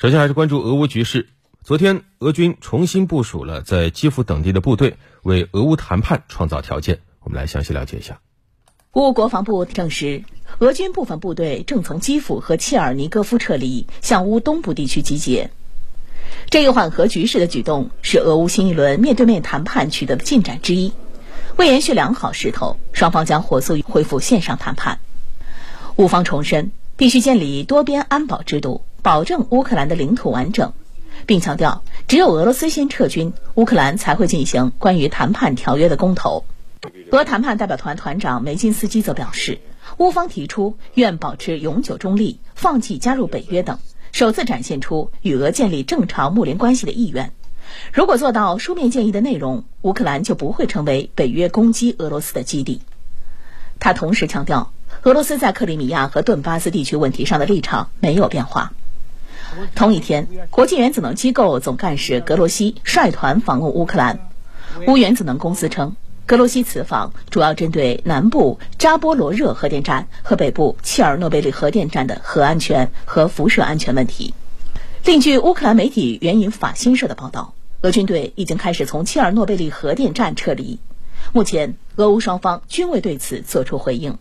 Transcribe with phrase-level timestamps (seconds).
[0.00, 1.28] 首先还是关注俄乌局势。
[1.62, 7.00] 昨天，俄军重新部署了在基辅等地的部队，为俄乌谈判创造条件。
[7.22, 8.18] 我们来详细了解一下。
[8.94, 10.24] 乌国防部证实，
[10.58, 15.50] 俄军部分部队正从基辅和切尔尼戈夫撤离，向乌东部地区集结。
[16.48, 20.94] 这一缓和局势的举动是俄乌新一轮面对面谈判取得的进展之一。
[21.56, 24.98] 为延续良好势头，双方将火速恢复线上谈判。
[25.96, 30.72] 乌方重申，必须建立多边安保制度，保证乌克兰的领土完整。
[31.26, 36.44] 并强调，只有俄罗斯先撤军，乌克兰才会进行关于谈判条约的公投。
[37.10, 39.60] 俄谈判代表团团长梅金斯基则表示，
[39.98, 43.78] 乌方提出愿保持永久中立、放弃加入北约等，
[44.12, 47.32] 首次展现出与俄建立正常睦邻关系的意愿。
[47.92, 52.80] 如果做到书面建议的内容，乌克兰就不会成为北约攻击俄罗斯的基地。
[53.78, 54.72] 他同时强调，
[55.02, 58.72] 俄罗斯在克里米亚和顿巴斯地区问题上的立场没有变化。
[59.74, 64.30] 同一天，国际原子能机构总干事格罗西率团访问乌克兰。
[64.86, 74.34] 乌原子能公司称，格罗西此访主要针对南部扎波罗热核电站和北部切尔诺贝利核电站的核安全和辐射安全问题。
[75.04, 80.78] 另据乌克兰媒体援引法新社的报道，俄军队已经开始从切尔诺贝利核电站撤离。
[81.32, 84.18] 目前，俄乌双方均未对此作出回应。